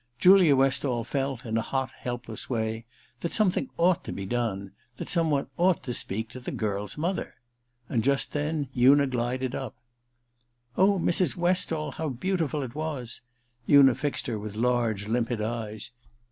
[0.17, 2.85] Julia Westall felt in a hot helpless way
[3.19, 6.97] that something ought to be done— that some one ought to speak to the girl's
[6.97, 7.35] mother.
[7.87, 9.75] And just then Una glided up.
[10.29, 11.35] * Oh, Mrs.
[11.35, 13.21] Westall, how beautiful it was!
[13.45, 15.91] * Una fixed her with latge limpid eyes.